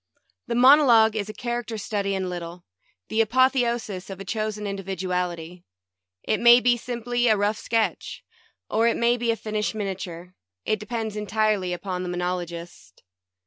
The 0.47 0.55
monologue 0.55 1.15
is 1.15 1.29
a 1.29 1.31
character 1.31 1.77
study 1.77 2.15
in 2.15 2.27
lit 2.27 2.39
tle; 2.39 2.65
the 3.09 3.21
apotheosis 3.21 4.09
of 4.09 4.19
a 4.19 4.25
chosen 4.25 4.65
individuality. 4.65 5.63
It 6.23 6.39
may 6.39 6.59
be 6.59 6.75
simply 6.75 7.27
a 7.27 7.37
rough 7.37 7.59
sketch, 7.59 8.23
or 8.67 8.87
it 8.87 8.97
may 8.97 9.15
be 9.15 9.29
a 9.29 9.35
finished 9.35 9.75
miniature— 9.75 10.33
it 10.65 10.79
depends 10.79 11.15
entirely 11.15 11.71
upon 11.71 12.01
the 12.01 12.09
monologist. 12.09 13.03